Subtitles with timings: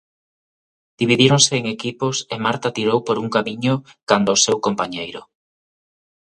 [0.99, 3.73] Dividíronse en equipos e Marta tirou por un camiño
[4.09, 5.21] canda o seu compañeiro.